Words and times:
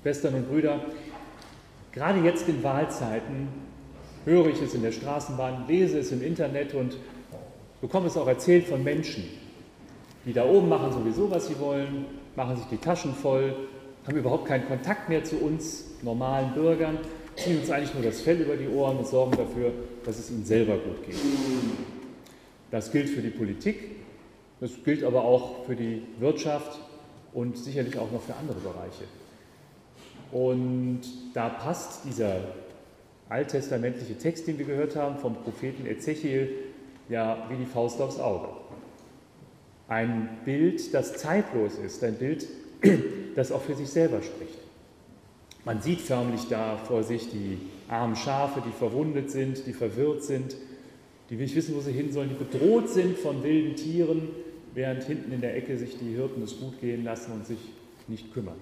Schwestern 0.00 0.34
und 0.34 0.48
Brüder, 0.48 0.80
gerade 1.92 2.20
jetzt 2.20 2.48
in 2.48 2.62
Wahlzeiten 2.62 3.48
höre 4.24 4.46
ich 4.46 4.62
es 4.62 4.74
in 4.74 4.82
der 4.82 4.92
Straßenbahn, 4.92 5.64
lese 5.66 5.98
es 5.98 6.12
im 6.12 6.22
Internet 6.22 6.74
und 6.74 6.96
bekomme 7.80 8.06
es 8.06 8.16
auch 8.16 8.28
erzählt 8.28 8.66
von 8.66 8.84
Menschen, 8.84 9.24
die 10.24 10.32
da 10.32 10.44
oben 10.44 10.68
machen 10.68 10.92
sowieso, 10.92 11.30
was 11.30 11.48
sie 11.48 11.58
wollen, 11.58 12.04
machen 12.36 12.56
sich 12.56 12.66
die 12.66 12.76
Taschen 12.76 13.12
voll, 13.14 13.54
haben 14.06 14.16
überhaupt 14.16 14.46
keinen 14.46 14.66
Kontakt 14.66 15.08
mehr 15.08 15.24
zu 15.24 15.36
uns 15.36 15.84
normalen 16.02 16.52
Bürgern, 16.54 16.98
ziehen 17.34 17.58
uns 17.58 17.70
eigentlich 17.70 17.94
nur 17.94 18.02
das 18.02 18.20
Fell 18.20 18.40
über 18.40 18.56
die 18.56 18.68
Ohren 18.68 18.98
und 18.98 19.06
sorgen 19.06 19.36
dafür, 19.36 19.72
dass 20.04 20.18
es 20.18 20.30
ihnen 20.30 20.44
selber 20.44 20.74
gut 20.74 21.04
geht. 21.04 21.16
Das 22.70 22.92
gilt 22.92 23.08
für 23.08 23.22
die 23.22 23.30
Politik, 23.30 23.96
das 24.60 24.70
gilt 24.84 25.02
aber 25.02 25.24
auch 25.24 25.64
für 25.66 25.74
die 25.74 26.02
Wirtschaft 26.20 26.78
und 27.32 27.56
sicherlich 27.56 27.98
auch 27.98 28.10
noch 28.12 28.22
für 28.22 28.34
andere 28.34 28.58
Bereiche. 28.60 29.04
Und 30.32 31.00
da 31.34 31.48
passt 31.48 32.04
dieser 32.04 32.40
alttestamentliche 33.28 34.16
Text, 34.18 34.46
den 34.46 34.58
wir 34.58 34.66
gehört 34.66 34.96
haben, 34.96 35.18
vom 35.18 35.34
Propheten 35.36 35.86
Ezechiel, 35.86 36.50
ja 37.08 37.46
wie 37.48 37.56
die 37.56 37.66
Faust 37.66 38.00
aufs 38.00 38.18
Auge. 38.18 38.48
Ein 39.88 40.28
Bild, 40.44 40.92
das 40.92 41.14
zeitlos 41.14 41.78
ist, 41.78 42.04
ein 42.04 42.14
Bild, 42.14 42.46
das 43.34 43.52
auch 43.52 43.62
für 43.62 43.74
sich 43.74 43.88
selber 43.88 44.22
spricht. 44.22 44.58
Man 45.64 45.80
sieht 45.80 46.00
förmlich 46.00 46.46
da 46.48 46.76
vor 46.76 47.02
sich 47.02 47.30
die 47.30 47.58
armen 47.88 48.16
Schafe, 48.16 48.62
die 48.66 48.72
verwundet 48.72 49.30
sind, 49.30 49.66
die 49.66 49.72
verwirrt 49.72 50.22
sind, 50.22 50.56
die 51.30 51.36
nicht 51.36 51.54
wissen, 51.54 51.74
wo 51.74 51.80
sie 51.80 51.92
hin 51.92 52.12
sollen, 52.12 52.30
die 52.30 52.44
bedroht 52.44 52.88
sind 52.88 53.18
von 53.18 53.42
wilden 53.42 53.76
Tieren, 53.76 54.28
während 54.74 55.04
hinten 55.04 55.32
in 55.32 55.40
der 55.40 55.56
Ecke 55.56 55.76
sich 55.76 55.98
die 55.98 56.14
Hirten 56.14 56.42
es 56.42 56.58
gut 56.58 56.80
gehen 56.80 57.04
lassen 57.04 57.32
und 57.32 57.46
sich 57.46 57.58
nicht 58.06 58.32
kümmern. 58.32 58.56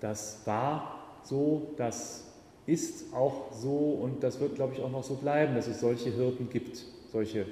Das 0.00 0.40
war 0.46 1.00
so, 1.22 1.74
das 1.76 2.24
ist 2.66 3.12
auch 3.14 3.52
so 3.52 3.98
und 4.02 4.22
das 4.22 4.40
wird, 4.40 4.54
glaube 4.54 4.74
ich, 4.74 4.80
auch 4.80 4.90
noch 4.90 5.04
so 5.04 5.14
bleiben, 5.16 5.54
dass 5.54 5.66
es 5.66 5.80
solche 5.80 6.10
Hirten 6.10 6.48
gibt, 6.50 6.84
solche 7.10 7.46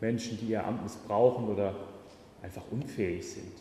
Menschen, 0.00 0.38
die 0.38 0.46
ihr 0.46 0.66
Amt 0.66 0.82
missbrauchen 0.82 1.48
oder 1.48 1.74
einfach 2.42 2.62
unfähig 2.70 3.28
sind. 3.28 3.52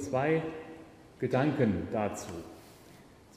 Zwei 0.00 0.42
Gedanken 1.18 1.88
dazu, 1.92 2.28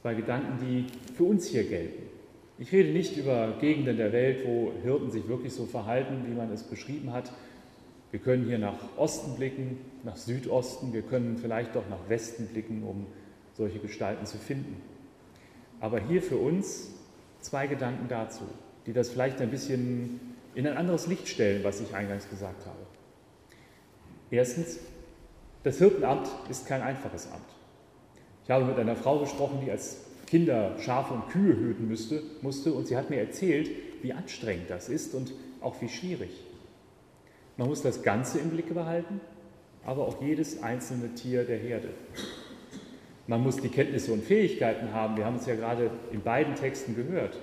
zwei 0.02 0.14
Gedanken, 0.14 0.58
die 0.66 1.14
für 1.14 1.23
uns 1.23 1.48
hier 1.48 1.64
gelten. 1.64 2.04
Ich 2.58 2.72
rede 2.73 2.92
nicht 2.92 3.16
über 3.16 3.54
Gegenden 3.61 3.95
der 3.95 4.11
Welt, 4.11 4.45
wo 4.45 4.73
Hirten 4.83 5.11
sich 5.11 5.28
wirklich 5.28 5.54
so 5.54 5.66
verhalten, 5.66 6.26
wie 6.28 6.33
man 6.33 6.52
es 6.52 6.64
beschrieben 6.64 7.14
hat. 7.14 7.31
Wir 8.12 8.20
können 8.20 8.46
hier 8.46 8.58
nach 8.58 8.98
Osten 8.98 9.36
blicken, 9.36 9.78
nach 10.04 10.18
Südosten, 10.18 10.94
wir 10.94 11.04
können 11.04 11.38
vielleicht 11.38 11.78
auch 11.78 11.88
nach 11.90 12.10
Westen 12.10 12.48
blicken, 12.48 12.84
um 12.84 13.06
solche 13.54 13.80
Gestalten 13.80 14.26
zu 14.26 14.38
finden. 14.38 14.82
Aber 15.80 16.00
hier 16.00 16.22
für 16.22 16.38
uns 16.38 16.90
zwei 17.40 17.68
Gedanken 17.68 18.08
dazu, 18.08 18.44
die 18.86 18.94
das 18.94 19.10
vielleicht 19.10 19.42
ein 19.42 19.52
bisschen 19.52 20.20
in 20.56 20.66
ein 20.66 20.78
anderes 20.78 21.08
Licht 21.08 21.28
stellen, 21.28 21.64
was 21.64 21.80
ich 21.82 21.94
eingangs 21.94 22.28
gesagt 22.30 22.66
habe. 22.66 22.80
Erstens, 24.32 24.80
das 25.64 25.78
Hirtenamt 25.78 26.28
ist 26.50 26.66
kein 26.66 26.82
einfaches 26.82 27.32
Amt. 27.32 27.46
Ich 28.44 28.50
habe 28.50 28.66
mit 28.66 28.80
einer 28.80 28.96
Frau 28.96 29.20
gesprochen, 29.20 29.60
die 29.64 29.70
als 29.70 29.98
Kinder 30.26 30.78
Schafe 30.80 31.14
und 31.14 31.30
Kühe 31.30 31.56
hüten 31.56 31.88
müsste, 31.88 32.23
musste 32.42 32.73
und 32.73 32.88
sie 32.88 32.98
hat 32.98 33.10
mir 33.10 33.20
erzählt, 33.20 33.70
wie 34.02 34.14
anstrengend 34.14 34.70
das 34.70 34.90
ist 34.90 35.14
und 35.14 35.34
auch 35.62 35.82
wie 35.82 35.90
schwierig. 35.90 36.32
Man 37.60 37.68
muss 37.68 37.82
das 37.82 38.04
Ganze 38.04 38.40
im 38.40 38.52
Blick 38.52 38.74
behalten, 38.74 39.20
aber 39.86 40.08
auch 40.08 40.22
jedes 40.22 40.64
einzelne 40.64 41.14
Tier 41.14 41.44
der 41.44 41.58
Herde. 41.58 41.90
Man 43.28 43.44
muss 43.44 43.58
die 43.58 43.68
Kenntnisse 43.68 44.14
und 44.14 44.24
Fähigkeiten 44.24 44.94
haben. 44.94 45.18
Wir 45.18 45.26
haben 45.26 45.36
es 45.36 45.46
ja 45.46 45.56
gerade 45.56 45.92
in 46.14 46.22
beiden 46.22 46.56
Texten 46.56 46.96
gehört. 46.96 47.38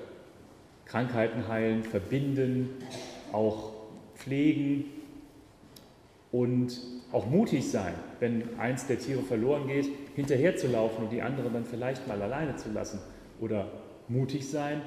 Krankheiten 0.86 1.46
heilen, 1.48 1.82
verbinden, 1.82 2.70
auch 3.30 3.74
pflegen 4.14 4.86
und 6.32 6.80
auch 7.12 7.26
mutig 7.26 7.70
sein, 7.70 7.92
wenn 8.18 8.58
eins 8.58 8.86
der 8.86 8.98
Tiere 8.98 9.20
verloren 9.20 9.66
geht, 9.66 9.90
hinterherzulaufen 10.14 11.04
und 11.04 11.12
die 11.12 11.20
anderen 11.20 11.52
dann 11.52 11.66
vielleicht 11.66 12.08
mal 12.08 12.22
alleine 12.22 12.56
zu 12.56 12.72
lassen. 12.72 13.00
Oder 13.38 13.70
mutig 14.08 14.48
sein, 14.48 14.80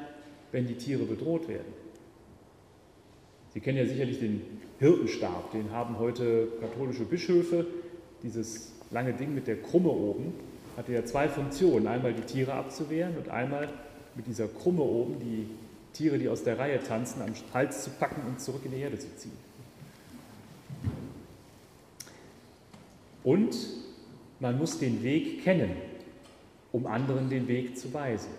wenn 0.51 0.65
die 0.65 0.73
Tiere 0.73 1.03
bedroht 1.03 1.47
werden. 1.47 1.71
Sie 3.53 3.59
kennen 3.59 3.77
ja 3.77 3.85
sicherlich 3.85 4.19
den 4.19 4.58
Hirtenstab, 4.79 5.51
den 5.51 5.71
haben 5.71 5.99
heute 5.99 6.47
katholische 6.61 7.03
Bischöfe, 7.03 7.67
dieses 8.23 8.71
lange 8.91 9.13
Ding 9.13 9.35
mit 9.35 9.45
der 9.47 9.61
Krumme 9.61 9.89
oben, 9.89 10.33
hatte 10.77 10.93
ja 10.93 11.03
zwei 11.03 11.27
Funktionen. 11.27 11.85
Einmal 11.85 12.13
die 12.13 12.21
Tiere 12.21 12.53
abzuwehren 12.53 13.17
und 13.17 13.29
einmal 13.29 13.67
mit 14.15 14.25
dieser 14.25 14.47
Krumme 14.47 14.81
oben 14.81 15.19
die 15.19 15.47
Tiere, 15.91 16.17
die 16.17 16.29
aus 16.29 16.43
der 16.43 16.57
Reihe 16.57 16.81
tanzen, 16.81 17.21
am 17.21 17.33
Hals 17.53 17.83
zu 17.83 17.89
packen 17.91 18.21
und 18.25 18.39
zurück 18.39 18.61
in 18.63 18.71
die 18.71 18.79
Erde 18.79 18.97
zu 18.97 19.13
ziehen. 19.17 19.37
Und 23.23 23.55
man 24.39 24.57
muss 24.57 24.79
den 24.79 25.03
Weg 25.03 25.43
kennen, 25.43 25.71
um 26.71 26.87
anderen 26.87 27.29
den 27.29 27.49
Weg 27.49 27.77
zu 27.77 27.93
weisen. 27.93 28.31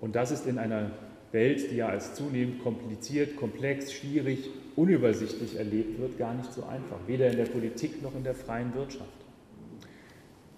Und 0.00 0.14
das 0.14 0.30
ist 0.30 0.46
in 0.46 0.58
einer 0.58 0.92
Welt, 1.32 1.70
die 1.72 1.76
ja 1.76 1.88
als 1.88 2.14
zunehmend 2.14 2.62
kompliziert, 2.62 3.36
komplex, 3.36 3.92
schwierig, 3.92 4.48
unübersichtlich 4.76 5.56
erlebt 5.56 6.00
wird, 6.00 6.18
gar 6.18 6.34
nicht 6.34 6.52
so 6.52 6.64
einfach, 6.64 6.98
weder 7.06 7.30
in 7.30 7.36
der 7.36 7.46
Politik 7.46 8.02
noch 8.02 8.14
in 8.14 8.24
der 8.24 8.34
freien 8.34 8.74
Wirtschaft. 8.74 9.10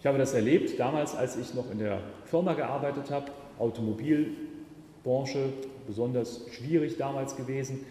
Ich 0.00 0.06
habe 0.06 0.18
das 0.18 0.34
erlebt 0.34 0.78
damals, 0.78 1.14
als 1.14 1.36
ich 1.36 1.54
noch 1.54 1.70
in 1.70 1.78
der 1.78 2.00
Firma 2.26 2.52
gearbeitet 2.52 3.10
habe, 3.10 3.32
Automobilbranche, 3.58 5.52
besonders 5.86 6.46
schwierig 6.50 6.96
damals 6.98 7.36
gewesen. 7.36 7.86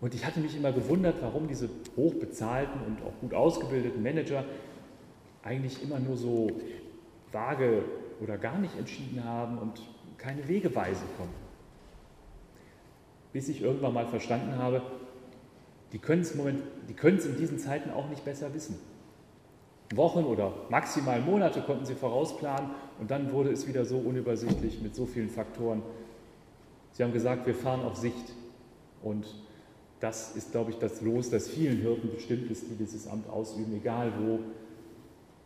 Und 0.00 0.14
ich 0.14 0.26
hatte 0.26 0.40
mich 0.40 0.56
immer 0.56 0.72
gewundert, 0.72 1.16
warum 1.20 1.46
diese 1.46 1.68
hochbezahlten 1.96 2.80
und 2.86 3.02
auch 3.06 3.20
gut 3.20 3.34
ausgebildeten 3.34 4.02
Manager 4.02 4.44
eigentlich 5.42 5.82
immer 5.82 5.98
nur 5.98 6.16
so 6.16 6.50
vage 7.30 7.84
oder 8.20 8.36
gar 8.36 8.58
nicht 8.58 8.76
entschieden 8.78 9.24
haben 9.24 9.58
und 9.58 9.80
keine 10.18 10.46
Wegeweise 10.48 11.04
konnten. 11.16 11.34
Bis 13.32 13.48
ich 13.48 13.62
irgendwann 13.62 13.94
mal 13.94 14.06
verstanden 14.06 14.56
habe, 14.58 14.82
die 15.94 16.00
können 16.00 16.22
es 16.22 17.24
in 17.24 17.36
diesen 17.36 17.58
Zeiten 17.60 17.90
auch 17.90 18.08
nicht 18.08 18.24
besser 18.24 18.52
wissen. 18.52 18.80
Wochen 19.94 20.24
oder 20.24 20.52
maximal 20.68 21.20
Monate 21.20 21.60
konnten 21.60 21.86
sie 21.86 21.94
vorausplanen 21.94 22.70
und 22.98 23.12
dann 23.12 23.30
wurde 23.30 23.52
es 23.52 23.68
wieder 23.68 23.84
so 23.84 23.98
unübersichtlich 23.98 24.82
mit 24.82 24.96
so 24.96 25.06
vielen 25.06 25.30
Faktoren. 25.30 25.82
Sie 26.90 27.04
haben 27.04 27.12
gesagt, 27.12 27.46
wir 27.46 27.54
fahren 27.54 27.82
auf 27.82 27.96
Sicht 27.96 28.32
und 29.04 29.24
das 30.00 30.34
ist, 30.34 30.50
glaube 30.50 30.72
ich, 30.72 30.78
das 30.78 31.00
Los, 31.00 31.30
das 31.30 31.48
vielen 31.48 31.78
Hirten 31.78 32.10
bestimmt 32.10 32.50
ist, 32.50 32.68
die 32.68 32.74
dieses 32.74 33.06
Amt 33.06 33.28
ausüben, 33.30 33.72
egal 33.76 34.12
wo. 34.18 34.40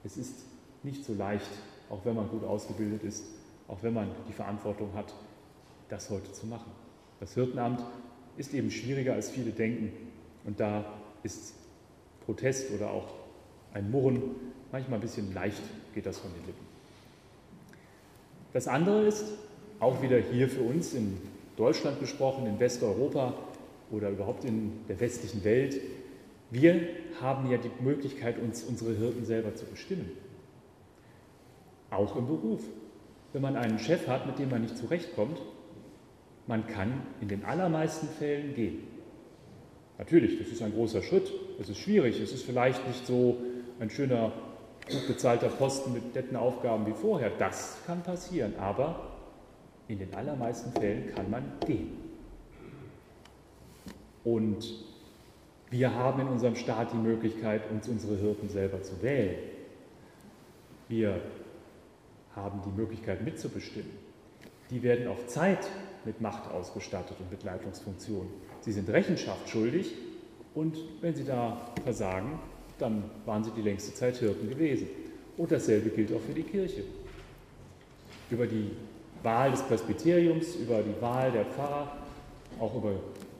Es 0.03 0.17
ist 0.17 0.47
nicht 0.83 1.05
so 1.05 1.13
leicht, 1.13 1.51
auch 1.91 2.07
wenn 2.07 2.17
man 2.17 2.31
gut 2.31 2.45
ausgebildet 2.45 3.03
ist, 3.03 3.27
auch 3.67 3.83
wenn 3.83 3.93
man 3.93 4.09
die 4.27 4.33
Verantwortung 4.33 4.95
hat, 4.95 5.13
das 5.91 6.09
heute 6.09 6.33
zu 6.33 6.47
machen. 6.47 6.73
Das 7.21 7.35
Hirtenamt 7.35 7.85
ist 8.39 8.55
eben 8.55 8.71
schwieriger, 8.71 9.13
als 9.13 9.31
viele 9.31 9.51
denken 9.51 9.93
und 10.49 10.59
da 10.59 10.83
ist 11.23 11.55
Protest 12.25 12.73
oder 12.73 12.91
auch 12.91 13.13
ein 13.75 13.91
Murren, 13.91 14.23
manchmal 14.73 14.99
ein 14.99 15.03
bisschen 15.03 15.35
leicht 15.35 15.61
geht 15.95 16.07
das 16.07 16.17
von 16.17 16.33
den 16.33 16.47
Lippen. 16.47 16.67
Das 18.55 18.67
andere 18.67 19.07
ist, 19.07 19.27
auch 19.79 20.01
wieder 20.01 20.17
hier 20.17 20.49
für 20.49 20.63
uns 20.63 20.95
in 20.95 21.19
Deutschland 21.59 22.01
gesprochen, 22.01 22.47
in 22.47 22.59
Westeuropa 22.59 23.35
oder 23.91 24.09
überhaupt 24.09 24.47
in 24.47 24.73
der 24.89 24.99
westlichen 25.01 25.45
Welt, 25.45 25.83
wir 26.51 26.81
haben 27.21 27.51
ja 27.51 27.59
die 27.59 27.71
Möglichkeit, 27.85 28.39
uns 28.39 28.63
unsere 28.63 28.95
Hirten 28.95 29.27
selber 29.27 29.55
zu 29.55 29.67
bestimmen. 29.67 30.11
Auch 31.91 32.17
im 32.17 32.27
Beruf. 32.27 32.63
Wenn 33.35 33.43
man 33.43 33.57
einen 33.57 33.79
Chef 33.79 34.09
hat, 34.09 34.27
mit 34.27 34.39
dem 34.39 34.49
man 34.49 34.63
nicht 34.63 34.79
zurechtkommt, 34.79 35.39
man 36.47 36.67
kann 36.67 37.03
in 37.21 37.29
den 37.29 37.45
allermeisten 37.45 38.09
Fällen 38.09 38.55
gehen. 38.55 38.98
Natürlich, 39.99 40.39
das 40.39 40.49
ist 40.49 40.63
ein 40.63 40.73
großer 40.73 41.03
Schritt, 41.03 41.31
es 41.61 41.69
ist 41.69 41.79
schwierig, 41.79 42.21
es 42.21 42.33
ist 42.33 42.45
vielleicht 42.45 42.87
nicht 42.87 43.05
so 43.05 43.37
ein 43.81 43.91
schöner, 43.91 44.33
gut 44.89 45.07
bezahlter 45.09 45.49
Posten 45.49 45.93
mit 45.93 46.15
netten 46.15 46.37
Aufgaben 46.37 46.87
wie 46.87 46.93
vorher. 46.93 47.31
Das 47.39 47.79
kann 47.85 48.03
passieren, 48.03 48.55
aber 48.59 49.11
in 49.89 49.99
den 49.99 50.15
allermeisten 50.15 50.73
Fällen 50.73 51.13
kann 51.15 51.29
man 51.29 51.43
gehen. 51.67 51.91
Und 54.25 54.65
wir 55.71 55.95
haben 55.95 56.21
in 56.21 56.29
unserem 56.29 56.55
Staat 56.55 56.93
die 56.93 56.97
Möglichkeit, 56.97 57.63
uns 57.71 57.89
unsere 57.89 58.17
Hirten 58.17 58.49
selber 58.49 58.83
zu 58.83 59.03
wählen. 59.03 59.37
Wir 60.89 61.21
haben 62.35 62.63
die 62.65 62.81
Möglichkeit 62.81 63.23
mitzubestimmen. 63.23 63.91
Die 64.71 64.83
werden 64.83 65.09
auf 65.09 65.27
Zeit 65.27 65.69
mit 66.05 66.21
Macht 66.21 66.51
ausgestattet 66.51 67.17
und 67.21 67.31
mit 67.31 67.43
Leitungsfunktionen. 67.45 68.29
Sie 68.61 68.73
sind 68.73 68.89
Rechenschaft 68.89 69.49
schuldig 69.49 69.95
und 70.55 70.77
wenn 71.01 71.15
sie 71.15 71.25
da 71.25 71.73
versagen, 71.85 72.39
dann 72.79 73.05
waren 73.27 73.45
sie 73.45 73.51
die 73.51 73.63
längste 73.63 73.95
Zeit 73.95 74.17
Hirten 74.17 74.49
gewesen. 74.49 74.89
Und 75.37 75.53
dasselbe 75.53 75.91
gilt 75.91 76.13
auch 76.13 76.21
für 76.21 76.33
die 76.33 76.43
Kirche. 76.43 76.85
Über 78.31 78.47
die 78.47 78.71
Wahl 79.23 79.51
des 79.51 79.63
Presbyteriums, 79.63 80.57
über 80.57 80.83
die 80.83 81.01
Wahl 81.01 81.33
der 81.33 81.45
Pfarrer, 81.45 81.97
auch 82.61 82.75
über 82.75 82.93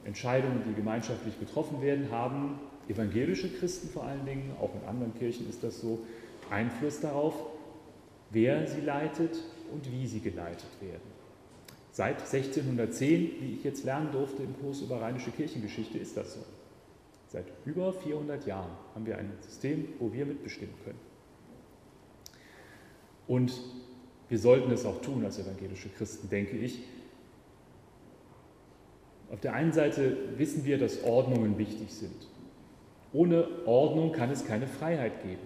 Entscheidungen, 0.05 0.63
die 0.69 0.75
gemeinschaftlich 0.75 1.39
getroffen 1.39 1.83
werden, 1.83 2.11
haben 2.11 2.59
evangelische 2.89 3.51
Christen 3.51 3.89
vor 3.89 4.05
allen 4.05 4.25
Dingen, 4.25 4.53
auch 4.61 4.71
in 4.75 4.89
anderen 4.89 5.15
Kirchen 5.19 5.49
ist 5.49 5.63
das 5.63 5.81
so, 5.81 6.01
Einfluss 6.51 7.01
darauf, 7.01 7.35
wer 8.31 8.67
sie 8.67 8.81
leitet 8.81 9.43
und 9.73 9.91
wie 9.93 10.07
sie 10.07 10.21
geleitet 10.21 10.71
werden. 10.81 11.18
Seit 11.99 12.21
1610, 12.21 13.41
wie 13.41 13.55
ich 13.55 13.65
jetzt 13.65 13.83
lernen 13.83 14.13
durfte 14.13 14.45
im 14.45 14.57
Kurs 14.61 14.83
über 14.83 15.01
rheinische 15.01 15.33
Kirchengeschichte, 15.33 15.99
ist 15.99 16.17
das 16.17 16.35
so. 16.35 16.45
Seit 17.27 17.47
über 17.65 17.93
400 17.93 18.47
Jahren 18.47 18.71
haben 18.95 19.05
wir 19.05 19.19
ein 19.19 19.33
System, 19.41 19.89
wo 19.99 20.13
wir 20.13 20.25
mitbestimmen 20.25 20.77
können. 20.85 21.01
Und 23.27 23.53
wir 24.29 24.39
sollten 24.39 24.71
es 24.71 24.85
auch 24.85 25.01
tun 25.01 25.25
als 25.25 25.41
evangelische 25.41 25.89
Christen, 25.89 26.29
denke 26.29 26.57
ich. 26.57 26.85
Auf 29.33 29.41
der 29.41 29.55
einen 29.55 29.73
Seite 29.73 30.17
wissen 30.37 30.65
wir, 30.65 30.79
dass 30.79 31.03
Ordnungen 31.03 31.59
wichtig 31.59 31.93
sind. 31.93 32.29
Ohne 33.13 33.49
Ordnung 33.67 34.13
kann 34.13 34.31
es 34.31 34.47
keine 34.47 34.69
Freiheit 34.69 35.25
geben. 35.25 35.43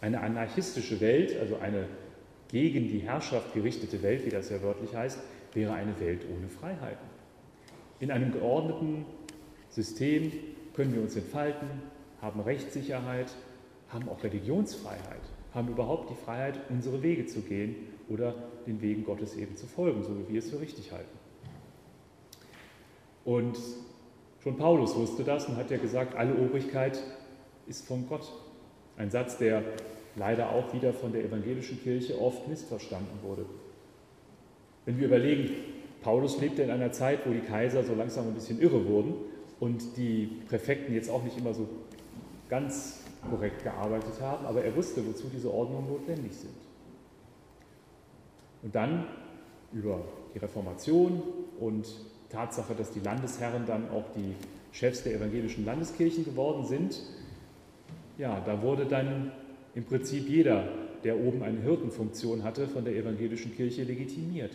Eine 0.00 0.20
anarchistische 0.20 1.00
Welt, 1.00 1.36
also 1.40 1.56
eine 1.56 1.88
gegen 2.52 2.86
die 2.86 3.00
Herrschaft 3.00 3.52
gerichtete 3.52 4.00
Welt, 4.04 4.24
wie 4.24 4.30
das 4.30 4.48
ja 4.48 4.62
wörtlich 4.62 4.94
heißt, 4.94 5.18
wäre 5.54 5.72
eine 5.72 5.98
Welt 6.00 6.24
ohne 6.34 6.48
Freiheiten. 6.48 7.06
In 8.00 8.10
einem 8.10 8.32
geordneten 8.32 9.04
System 9.70 10.32
können 10.74 10.94
wir 10.94 11.02
uns 11.02 11.16
entfalten, 11.16 11.68
haben 12.20 12.40
Rechtssicherheit, 12.40 13.34
haben 13.88 14.08
auch 14.08 14.22
Religionsfreiheit, 14.22 15.22
haben 15.54 15.68
überhaupt 15.68 16.10
die 16.10 16.24
Freiheit, 16.24 16.58
unsere 16.70 17.02
Wege 17.02 17.26
zu 17.26 17.42
gehen 17.42 17.76
oder 18.08 18.34
den 18.66 18.80
Wegen 18.80 19.04
Gottes 19.04 19.36
eben 19.36 19.56
zu 19.56 19.66
folgen, 19.66 20.02
so 20.02 20.10
wie 20.18 20.32
wir 20.32 20.38
es 20.38 20.50
für 20.50 20.60
richtig 20.60 20.92
halten. 20.92 21.18
Und 23.24 23.58
schon 24.42 24.56
Paulus 24.56 24.96
wusste 24.96 25.24
das 25.24 25.46
und 25.46 25.56
hat 25.56 25.70
ja 25.70 25.76
gesagt, 25.76 26.14
alle 26.14 26.34
Obrigkeit 26.34 27.00
ist 27.66 27.86
von 27.86 28.08
Gott. 28.08 28.32
Ein 28.96 29.10
Satz, 29.10 29.38
der 29.38 29.62
leider 30.16 30.50
auch 30.50 30.74
wieder 30.74 30.92
von 30.92 31.12
der 31.12 31.24
evangelischen 31.24 31.80
Kirche 31.82 32.20
oft 32.20 32.48
missverstanden 32.48 33.22
wurde. 33.22 33.46
Wenn 34.84 34.98
wir 34.98 35.06
überlegen, 35.06 35.50
Paulus 36.02 36.40
lebte 36.40 36.62
in 36.62 36.70
einer 36.70 36.92
Zeit, 36.92 37.20
wo 37.26 37.32
die 37.32 37.40
Kaiser 37.40 37.84
so 37.84 37.94
langsam 37.94 38.26
ein 38.26 38.34
bisschen 38.34 38.60
irre 38.60 38.86
wurden 38.86 39.14
und 39.60 39.96
die 39.96 40.40
Präfekten 40.48 40.94
jetzt 40.94 41.08
auch 41.08 41.22
nicht 41.22 41.38
immer 41.38 41.54
so 41.54 41.68
ganz 42.48 43.04
korrekt 43.30 43.62
gearbeitet 43.62 44.20
haben, 44.20 44.44
aber 44.46 44.64
er 44.64 44.74
wusste, 44.74 45.06
wozu 45.06 45.28
diese 45.32 45.52
Ordnungen 45.52 45.88
notwendig 45.88 46.32
sind. 46.34 46.54
Und 48.62 48.74
dann 48.74 49.06
über 49.72 50.00
die 50.34 50.38
Reformation 50.38 51.22
und 51.60 51.86
Tatsache, 52.28 52.74
dass 52.74 52.90
die 52.90 53.00
Landesherren 53.00 53.64
dann 53.66 53.88
auch 53.90 54.04
die 54.16 54.34
Chefs 54.72 55.04
der 55.04 55.14
evangelischen 55.14 55.64
Landeskirchen 55.64 56.24
geworden 56.24 56.64
sind, 56.64 57.00
ja, 58.18 58.40
da 58.44 58.60
wurde 58.62 58.86
dann 58.86 59.32
im 59.74 59.84
Prinzip 59.84 60.28
jeder, 60.28 60.68
der 61.04 61.18
oben 61.18 61.42
eine 61.42 61.60
Hirtenfunktion 61.60 62.42
hatte, 62.42 62.68
von 62.68 62.84
der 62.84 62.94
evangelischen 62.94 63.54
Kirche 63.54 63.84
legitimiert. 63.84 64.52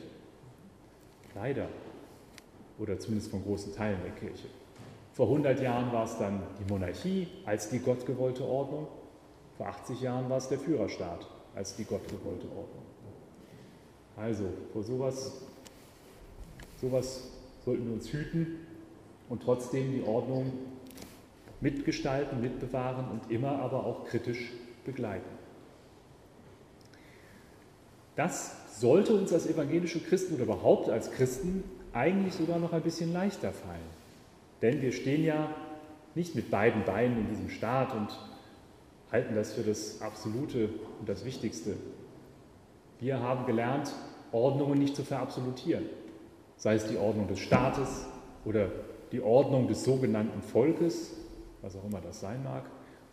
Leider. 1.39 1.67
Oder 2.79 2.99
zumindest 2.99 3.31
von 3.31 3.43
großen 3.43 3.73
Teilen 3.73 4.01
der 4.03 4.11
Kirche. 4.11 4.47
Vor 5.13 5.27
100 5.27 5.59
Jahren 5.61 5.91
war 5.91 6.05
es 6.05 6.17
dann 6.17 6.41
die 6.59 6.71
Monarchie 6.71 7.27
als 7.45 7.69
die 7.69 7.79
gottgewollte 7.79 8.43
Ordnung. 8.43 8.87
Vor 9.57 9.67
80 9.67 10.01
Jahren 10.01 10.29
war 10.29 10.37
es 10.37 10.47
der 10.47 10.59
Führerstaat 10.59 11.27
als 11.55 11.75
die 11.75 11.85
gottgewollte 11.85 12.47
Ordnung. 12.47 12.85
Also 14.15 14.45
vor 14.73 14.83
sowas, 14.83 15.41
sowas 16.79 17.29
sollten 17.65 17.85
wir 17.85 17.93
uns 17.93 18.11
hüten 18.11 18.65
und 19.29 19.43
trotzdem 19.43 19.91
die 19.91 20.03
Ordnung 20.03 20.53
mitgestalten, 21.61 22.41
mitbewahren 22.41 23.09
und 23.09 23.31
immer 23.31 23.59
aber 23.59 23.85
auch 23.85 24.05
kritisch 24.05 24.53
begleiten. 24.85 25.29
Das 28.15 28.66
sollte 28.79 29.13
uns 29.13 29.33
als 29.33 29.47
evangelische 29.47 29.99
Christen 29.99 30.35
oder 30.35 30.43
überhaupt 30.43 30.89
als 30.89 31.11
Christen 31.11 31.63
eigentlich 31.93 32.33
sogar 32.35 32.59
noch 32.59 32.73
ein 32.73 32.81
bisschen 32.81 33.11
leichter 33.11 33.51
fallen. 33.51 33.97
Denn 34.61 34.81
wir 34.81 34.91
stehen 34.91 35.23
ja 35.23 35.49
nicht 36.15 36.35
mit 36.35 36.51
beiden 36.51 36.83
Beinen 36.85 37.17
in 37.19 37.29
diesem 37.29 37.49
Staat 37.49 37.93
und 37.95 38.07
halten 39.11 39.35
das 39.35 39.53
für 39.53 39.61
das 39.61 40.01
Absolute 40.01 40.69
und 40.99 41.07
das 41.07 41.25
Wichtigste. 41.25 41.75
Wir 42.99 43.19
haben 43.19 43.45
gelernt, 43.45 43.93
Ordnungen 44.31 44.79
nicht 44.79 44.95
zu 44.95 45.03
verabsolutieren, 45.03 45.85
sei 46.57 46.75
es 46.75 46.87
die 46.87 46.97
Ordnung 46.97 47.27
des 47.27 47.39
Staates 47.39 48.05
oder 48.45 48.69
die 49.11 49.21
Ordnung 49.21 49.67
des 49.67 49.83
sogenannten 49.83 50.41
Volkes, 50.41 51.15
was 51.61 51.75
auch 51.75 51.85
immer 51.85 52.01
das 52.01 52.19
sein 52.19 52.43
mag, 52.43 52.63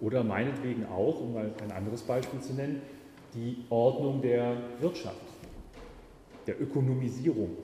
oder 0.01 0.25
meinetwegen 0.25 0.87
auch, 0.87 1.21
um 1.21 1.35
mal 1.35 1.53
ein 1.63 1.73
anderes 1.73 2.03
Beispiel 2.03 2.41
zu 2.41 2.55
nennen, 2.55 2.83
die 3.35 3.65
Ordnung 3.71 4.23
der 4.23 4.57
Wirtschaft 4.81 5.34
der 6.47 6.61
Ökonomisierung. 6.61 7.57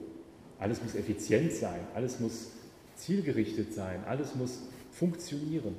Alles 0.59 0.83
muss 0.83 0.95
effizient 0.95 1.53
sein, 1.53 1.81
alles 1.95 2.21
muss 2.21 2.51
zielgerichtet 2.97 3.73
sein, 3.73 4.05
alles 4.07 4.35
muss 4.35 4.61
funktionieren. 4.91 5.75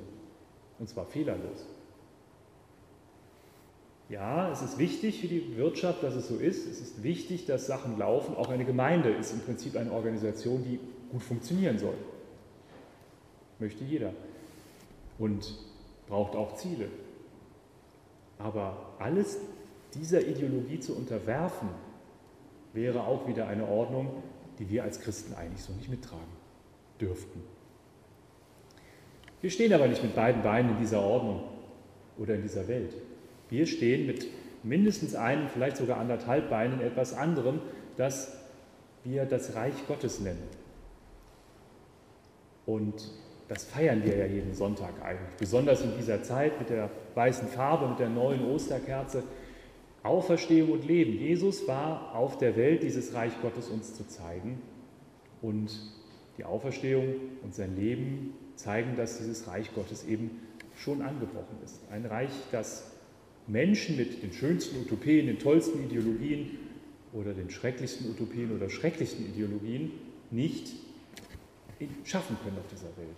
Und 0.78 0.88
zwar 0.88 1.06
fehlerlos. 1.06 1.66
Ja, 4.08 4.50
es 4.52 4.60
ist 4.60 4.78
wichtig 4.78 5.20
für 5.20 5.28
die 5.28 5.56
Wirtschaft, 5.56 6.02
dass 6.02 6.14
es 6.14 6.28
so 6.28 6.36
ist. 6.36 6.66
Es 6.66 6.80
ist 6.80 7.02
wichtig, 7.02 7.46
dass 7.46 7.66
Sachen 7.66 7.98
laufen. 7.98 8.36
Auch 8.36 8.50
eine 8.50 8.64
Gemeinde 8.64 9.10
ist 9.10 9.32
im 9.32 9.40
Prinzip 9.40 9.76
eine 9.76 9.92
Organisation, 9.92 10.62
die 10.64 10.78
gut 11.10 11.22
funktionieren 11.22 11.78
soll. 11.78 11.94
Möchte 13.58 13.84
jeder. 13.84 14.12
Und 15.18 15.56
braucht 16.08 16.34
auch 16.34 16.56
Ziele. 16.56 16.88
Aber 18.38 18.94
alles 18.98 19.38
dieser 19.94 20.26
Ideologie 20.26 20.80
zu 20.80 20.96
unterwerfen, 20.96 21.68
wäre 22.72 23.04
auch 23.04 23.26
wieder 23.26 23.48
eine 23.48 23.66
Ordnung, 23.66 24.22
die 24.58 24.68
wir 24.68 24.82
als 24.82 25.00
Christen 25.00 25.34
eigentlich 25.34 25.62
so 25.62 25.72
nicht 25.72 25.88
mittragen 25.88 26.42
dürften. 27.00 27.42
Wir 29.40 29.50
stehen 29.50 29.72
aber 29.72 29.88
nicht 29.88 30.02
mit 30.02 30.14
beiden 30.14 30.42
Beinen 30.42 30.72
in 30.72 30.78
dieser 30.78 31.02
Ordnung 31.02 31.42
oder 32.16 32.34
in 32.34 32.42
dieser 32.42 32.68
Welt. 32.68 32.94
Wir 33.50 33.66
stehen 33.66 34.06
mit 34.06 34.26
mindestens 34.62 35.14
einem, 35.14 35.48
vielleicht 35.48 35.76
sogar 35.76 35.98
anderthalb 35.98 36.48
Beinen 36.48 36.80
in 36.80 36.86
etwas 36.86 37.12
anderem, 37.12 37.60
das 37.96 38.36
wir 39.04 39.24
das 39.24 39.54
Reich 39.56 39.74
Gottes 39.88 40.20
nennen. 40.20 40.42
Und 42.66 43.10
das 43.48 43.64
feiern 43.64 44.04
wir 44.04 44.16
ja 44.16 44.26
jeden 44.26 44.54
Sonntag 44.54 44.94
eigentlich, 45.02 45.36
besonders 45.38 45.82
in 45.82 45.96
dieser 45.98 46.22
Zeit 46.22 46.58
mit 46.58 46.70
der 46.70 46.88
weißen 47.14 47.48
Farbe, 47.48 47.88
mit 47.88 47.98
der 47.98 48.08
neuen 48.08 48.44
Osterkerze. 48.46 49.24
Auferstehung 50.02 50.72
und 50.72 50.86
Leben. 50.86 51.12
Jesus 51.12 51.68
war 51.68 52.14
auf 52.14 52.38
der 52.38 52.56
Welt, 52.56 52.82
dieses 52.82 53.14
Reich 53.14 53.32
Gottes 53.40 53.68
uns 53.68 53.94
zu 53.94 54.06
zeigen. 54.06 54.60
Und 55.40 55.78
die 56.38 56.44
Auferstehung 56.44 57.14
und 57.42 57.54
sein 57.54 57.76
Leben 57.76 58.34
zeigen, 58.56 58.96
dass 58.96 59.18
dieses 59.18 59.46
Reich 59.46 59.72
Gottes 59.74 60.04
eben 60.04 60.40
schon 60.76 61.02
angebrochen 61.02 61.56
ist. 61.64 61.80
Ein 61.90 62.06
Reich, 62.06 62.30
das 62.50 62.90
Menschen 63.46 63.96
mit 63.96 64.22
den 64.22 64.32
schönsten 64.32 64.80
Utopien, 64.80 65.26
den 65.26 65.38
tollsten 65.38 65.84
Ideologien 65.84 66.58
oder 67.12 67.34
den 67.34 67.50
schrecklichsten 67.50 68.10
Utopien 68.10 68.54
oder 68.54 68.70
schrecklichsten 68.70 69.26
Ideologien 69.26 69.92
nicht 70.30 70.72
schaffen 72.04 72.36
können 72.42 72.58
auf 72.58 72.68
dieser 72.68 72.96
Welt. 72.96 73.16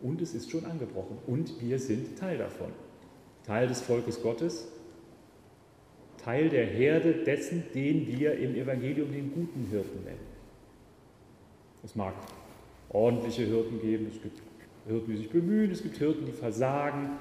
Und 0.00 0.22
es 0.22 0.34
ist 0.34 0.50
schon 0.50 0.64
angebrochen 0.64 1.18
und 1.26 1.60
wir 1.60 1.78
sind 1.78 2.18
Teil 2.18 2.38
davon. 2.38 2.70
Teil 3.48 3.66
des 3.66 3.80
Volkes 3.80 4.22
Gottes, 4.22 4.68
Teil 6.18 6.50
der 6.50 6.66
Herde 6.66 7.24
dessen, 7.24 7.64
den 7.74 8.06
wir 8.06 8.34
im 8.34 8.54
Evangelium 8.54 9.10
den 9.10 9.32
guten 9.32 9.66
Hirten 9.70 10.04
nennen. 10.04 10.26
Es 11.82 11.96
mag 11.96 12.12
ordentliche 12.90 13.44
Hirten 13.44 13.80
geben, 13.80 14.06
es 14.14 14.20
gibt 14.20 14.42
Hirten, 14.86 15.10
die 15.10 15.16
sich 15.16 15.30
bemühen, 15.30 15.70
es 15.70 15.82
gibt 15.82 15.96
Hirten, 15.96 16.26
die 16.26 16.32
versagen. 16.32 17.12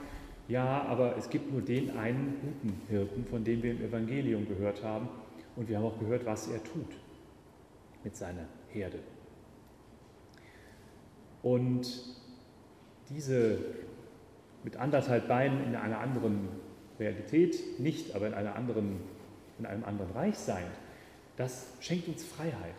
Ja, 0.49 0.81
aber 0.83 1.15
es 1.15 1.29
gibt 1.29 1.49
nur 1.49 1.61
den 1.61 1.91
einen 1.97 2.33
guten 2.41 2.81
Hirten, 2.89 3.25
von 3.25 3.45
dem 3.45 3.63
wir 3.63 3.71
im 3.71 3.81
Evangelium 3.81 4.49
gehört 4.49 4.83
haben. 4.83 5.07
Und 5.55 5.69
wir 5.69 5.77
haben 5.77 5.85
auch 5.85 5.99
gehört, 5.99 6.25
was 6.25 6.49
er 6.49 6.61
tut 6.61 6.93
mit 8.03 8.17
seiner 8.17 8.47
Herde. 8.73 8.99
Und 11.41 11.87
diese 13.09 13.59
mit 14.63 14.77
anderthalb 14.77 15.27
Beinen 15.27 15.63
in 15.65 15.75
einer 15.75 15.99
anderen 15.99 16.49
Realität, 16.99 17.79
nicht 17.79 18.15
aber 18.15 18.27
in, 18.27 18.33
einer 18.33 18.55
anderen, 18.55 18.99
in 19.59 19.65
einem 19.65 19.83
anderen 19.83 20.11
Reich 20.11 20.37
sein, 20.37 20.65
das 21.37 21.67
schenkt 21.79 22.07
uns 22.07 22.23
Freiheit. 22.23 22.75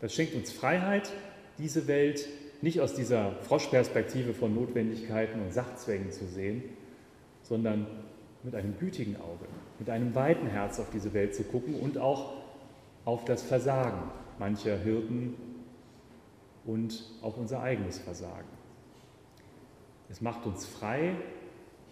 Das 0.00 0.14
schenkt 0.14 0.34
uns 0.34 0.52
Freiheit, 0.52 1.10
diese 1.58 1.86
Welt 1.86 2.28
nicht 2.60 2.80
aus 2.80 2.94
dieser 2.94 3.32
Froschperspektive 3.42 4.34
von 4.34 4.54
Notwendigkeiten 4.54 5.40
und 5.40 5.52
Sachzwängen 5.52 6.12
zu 6.12 6.26
sehen, 6.26 6.62
sondern 7.42 7.86
mit 8.42 8.54
einem 8.54 8.78
gütigen 8.78 9.16
Auge, 9.16 9.46
mit 9.78 9.90
einem 9.90 10.14
weiten 10.14 10.46
Herz 10.46 10.78
auf 10.78 10.90
diese 10.90 11.12
Welt 11.14 11.34
zu 11.34 11.44
gucken 11.44 11.74
und 11.74 11.98
auch 11.98 12.34
auf 13.04 13.24
das 13.24 13.42
Versagen 13.42 14.10
mancher 14.38 14.76
Hirten 14.76 15.34
und 16.64 17.04
auf 17.20 17.36
unser 17.36 17.62
eigenes 17.62 17.98
Versagen. 17.98 18.48
Es 20.12 20.20
macht 20.20 20.44
uns 20.44 20.66
frei, 20.66 21.16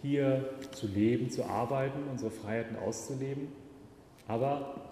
hier 0.03 0.47
zu 0.73 0.85
leben, 0.85 1.31
zu 1.31 1.43
arbeiten, 1.43 2.03
unsere 2.11 2.29
Freiheiten 2.29 2.77
auszuleben, 2.77 3.47
aber 4.27 4.91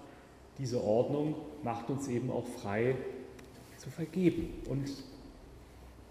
diese 0.57 0.83
Ordnung 0.83 1.36
macht 1.63 1.91
uns 1.91 2.07
eben 2.07 2.31
auch 2.31 2.48
frei 2.48 2.95
zu 3.77 3.91
vergeben 3.91 4.50
und 4.67 4.89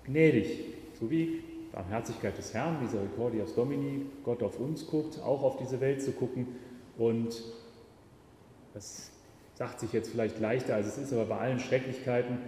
gnädig, 0.05 0.61
so 0.99 1.11
wie 1.11 1.43
Barmherzigkeit 1.73 2.39
des 2.39 2.55
Herrn, 2.55 2.81
Misericordias 2.81 3.53
Domini, 3.53 4.07
Gott 4.23 4.45
auf 4.45 4.61
uns 4.61 4.87
guckt, 4.87 5.21
auch 5.21 5.43
auf 5.43 5.57
diese 5.57 5.81
Welt 5.81 6.01
zu 6.01 6.13
gucken. 6.13 6.47
Und 6.97 7.43
das 8.75 9.11
sagt 9.55 9.81
sich 9.81 9.93
jetzt 9.93 10.11
vielleicht 10.11 10.39
leichter, 10.39 10.77
als 10.77 10.87
es 10.87 10.99
ist, 10.99 11.13
aber 11.13 11.25
bei 11.25 11.39
allen 11.39 11.59
Schrecklichkeiten, 11.59 12.39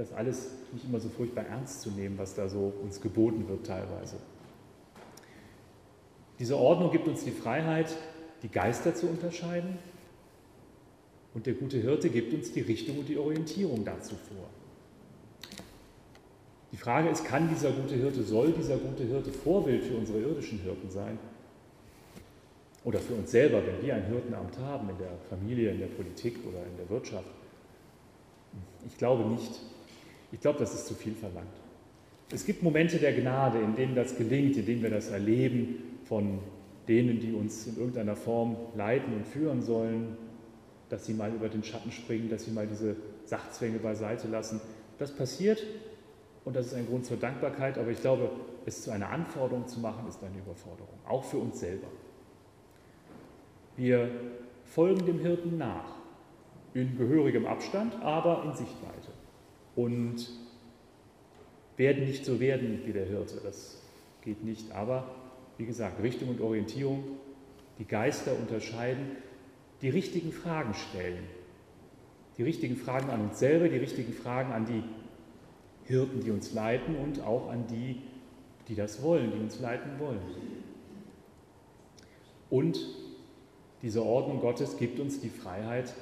das 0.00 0.12
alles 0.14 0.48
nicht 0.72 0.86
immer 0.86 0.98
so 0.98 1.10
furchtbar 1.10 1.44
ernst 1.44 1.82
zu 1.82 1.90
nehmen, 1.90 2.16
was 2.16 2.34
da 2.34 2.48
so 2.48 2.72
uns 2.82 3.00
geboten 3.00 3.46
wird 3.48 3.66
teilweise. 3.66 4.16
Diese 6.38 6.56
Ordnung 6.56 6.90
gibt 6.90 7.06
uns 7.06 7.22
die 7.22 7.30
Freiheit, 7.30 7.94
die 8.42 8.48
Geister 8.48 8.94
zu 8.94 9.06
unterscheiden. 9.06 9.78
Und 11.34 11.44
der 11.46 11.52
gute 11.52 11.76
Hirte 11.76 12.08
gibt 12.08 12.32
uns 12.32 12.50
die 12.50 12.62
Richtung 12.62 12.98
und 12.98 13.08
die 13.08 13.18
Orientierung 13.18 13.84
dazu 13.84 14.14
vor. 14.14 14.48
Die 16.72 16.78
Frage 16.78 17.10
ist, 17.10 17.24
kann 17.24 17.48
dieser 17.50 17.70
gute 17.70 17.94
Hirte, 17.94 18.22
soll 18.22 18.52
dieser 18.52 18.78
gute 18.78 19.04
Hirte 19.04 19.30
Vorbild 19.30 19.84
für 19.84 19.96
unsere 19.96 20.18
irdischen 20.20 20.60
Hirten 20.60 20.90
sein? 20.90 21.18
Oder 22.84 23.00
für 23.00 23.14
uns 23.14 23.30
selber, 23.30 23.60
wenn 23.66 23.82
wir 23.84 23.94
ein 23.94 24.06
Hirtenamt 24.06 24.58
haben, 24.60 24.88
in 24.88 24.96
der 24.96 25.12
Familie, 25.28 25.72
in 25.72 25.78
der 25.78 25.88
Politik 25.88 26.38
oder 26.48 26.64
in 26.64 26.76
der 26.78 26.88
Wirtschaft? 26.88 27.30
Ich 28.86 28.96
glaube 28.96 29.28
nicht. 29.28 29.60
Ich 30.32 30.40
glaube, 30.40 30.58
das 30.58 30.74
ist 30.74 30.86
zu 30.86 30.94
viel 30.94 31.14
verlangt. 31.14 31.48
Es 32.32 32.44
gibt 32.44 32.62
Momente 32.62 32.98
der 32.98 33.12
Gnade, 33.12 33.58
in 33.58 33.74
denen 33.74 33.94
das 33.94 34.16
gelingt, 34.16 34.56
in 34.56 34.66
denen 34.66 34.82
wir 34.82 34.90
das 34.90 35.08
erleben 35.08 35.82
von 36.04 36.38
denen, 36.88 37.20
die 37.20 37.32
uns 37.32 37.66
in 37.66 37.76
irgendeiner 37.76 38.16
Form 38.16 38.56
leiten 38.76 39.14
und 39.14 39.26
führen 39.26 39.62
sollen, 39.62 40.16
dass 40.88 41.06
sie 41.06 41.14
mal 41.14 41.32
über 41.32 41.48
den 41.48 41.62
Schatten 41.62 41.92
springen, 41.92 42.28
dass 42.28 42.44
sie 42.44 42.50
mal 42.50 42.66
diese 42.66 42.96
Sachzwänge 43.24 43.78
beiseite 43.78 44.28
lassen. 44.28 44.60
Das 44.98 45.14
passiert 45.14 45.64
und 46.44 46.56
das 46.56 46.66
ist 46.66 46.74
ein 46.74 46.86
Grund 46.86 47.04
zur 47.04 47.16
Dankbarkeit, 47.16 47.78
aber 47.78 47.90
ich 47.90 48.00
glaube, 48.00 48.30
es 48.66 48.82
zu 48.82 48.90
einer 48.90 49.10
Anforderung 49.10 49.66
zu 49.66 49.80
machen, 49.80 50.08
ist 50.08 50.22
eine 50.22 50.38
Überforderung, 50.38 50.98
auch 51.06 51.24
für 51.24 51.38
uns 51.38 51.60
selber. 51.60 51.86
Wir 53.76 54.10
folgen 54.64 55.06
dem 55.06 55.20
Hirten 55.20 55.58
nach, 55.58 55.94
in 56.74 56.96
gehörigem 56.96 57.46
Abstand, 57.46 57.94
aber 58.02 58.44
in 58.44 58.52
Sichtweite. 58.52 59.19
Und 59.76 60.28
werden 61.76 62.04
nicht 62.04 62.24
so 62.24 62.40
werden 62.40 62.82
wie 62.84 62.92
der 62.92 63.06
Hirte, 63.06 63.40
das 63.42 63.80
geht 64.22 64.44
nicht, 64.44 64.70
aber 64.72 65.10
wie 65.56 65.66
gesagt, 65.66 66.02
Richtung 66.02 66.28
und 66.28 66.40
Orientierung, 66.40 67.04
die 67.78 67.86
Geister 67.86 68.36
unterscheiden, 68.36 69.16
die 69.80 69.88
richtigen 69.88 70.32
Fragen 70.32 70.74
stellen, 70.74 71.24
die 72.36 72.42
richtigen 72.42 72.76
Fragen 72.76 73.10
an 73.10 73.22
uns 73.22 73.38
selber, 73.38 73.68
die 73.68 73.78
richtigen 73.78 74.12
Fragen 74.12 74.52
an 74.52 74.66
die 74.66 74.82
Hirten, 75.84 76.20
die 76.20 76.30
uns 76.30 76.52
leiten 76.52 76.96
und 76.96 77.22
auch 77.22 77.50
an 77.50 77.66
die, 77.66 78.02
die 78.68 78.74
das 78.74 79.02
wollen, 79.02 79.32
die 79.32 79.38
uns 79.38 79.58
leiten 79.60 79.98
wollen. 79.98 80.20
Und 82.50 82.78
diese 83.82 84.04
Ordnung 84.04 84.40
Gottes 84.40 84.76
gibt 84.76 85.00
uns 85.00 85.20
die 85.20 85.30
Freiheit, 85.30 85.94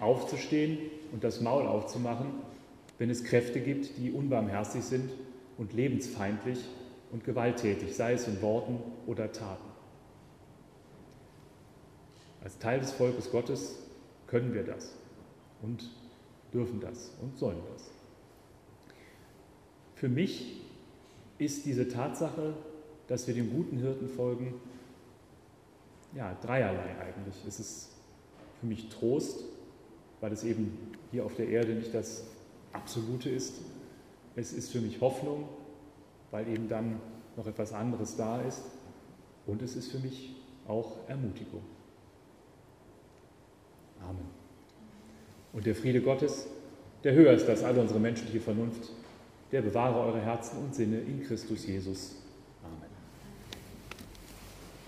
aufzustehen 0.00 0.78
und 1.12 1.24
das 1.24 1.40
Maul 1.40 1.66
aufzumachen, 1.66 2.26
wenn 2.98 3.10
es 3.10 3.24
Kräfte 3.24 3.60
gibt, 3.60 3.96
die 3.96 4.10
unbarmherzig 4.12 4.82
sind 4.84 5.10
und 5.56 5.72
lebensfeindlich 5.72 6.58
und 7.12 7.24
gewalttätig, 7.24 7.94
sei 7.94 8.12
es 8.12 8.26
in 8.26 8.42
Worten 8.42 8.78
oder 9.06 9.32
Taten. 9.32 9.68
Als 12.42 12.58
Teil 12.58 12.80
des 12.80 12.92
Volkes 12.92 13.30
Gottes 13.30 13.76
können 14.26 14.52
wir 14.52 14.64
das 14.64 14.94
und 15.62 15.90
dürfen 16.52 16.80
das 16.80 17.12
und 17.20 17.36
sollen 17.36 17.60
das. 17.72 17.90
Für 19.94 20.08
mich 20.08 20.60
ist 21.38 21.66
diese 21.66 21.88
Tatsache, 21.88 22.54
dass 23.06 23.26
wir 23.26 23.34
dem 23.34 23.50
guten 23.50 23.78
Hirten 23.78 24.08
folgen, 24.08 24.54
ja, 26.14 26.36
dreierlei 26.40 26.96
eigentlich. 27.00 27.44
Es 27.46 27.60
ist 27.60 27.90
für 28.60 28.66
mich 28.66 28.88
Trost, 28.88 29.44
weil 30.20 30.32
es 30.32 30.44
eben 30.44 30.96
hier 31.10 31.24
auf 31.24 31.34
der 31.34 31.48
Erde 31.48 31.74
nicht 31.74 31.94
das 31.94 32.24
Absolute 32.78 33.28
ist. 33.28 33.54
Es 34.36 34.52
ist 34.52 34.70
für 34.70 34.80
mich 34.80 35.00
Hoffnung, 35.00 35.48
weil 36.30 36.46
eben 36.48 36.68
dann 36.68 37.00
noch 37.36 37.46
etwas 37.46 37.72
anderes 37.72 38.16
da 38.16 38.40
ist. 38.42 38.62
Und 39.46 39.62
es 39.62 39.74
ist 39.74 39.90
für 39.90 39.98
mich 39.98 40.36
auch 40.68 41.08
Ermutigung. 41.08 41.62
Amen. 44.00 44.28
Und 45.52 45.66
der 45.66 45.74
Friede 45.74 46.00
Gottes, 46.00 46.46
der 47.02 47.14
höher 47.14 47.32
ist 47.32 47.48
als 47.48 47.64
alle 47.64 47.80
unsere 47.80 47.98
menschliche 47.98 48.40
Vernunft, 48.40 48.90
der 49.50 49.62
bewahre 49.62 49.98
eure 49.98 50.20
Herzen 50.20 50.58
und 50.58 50.74
Sinne 50.74 51.00
in 51.00 51.24
Christus 51.24 51.66
Jesus. 51.66 52.16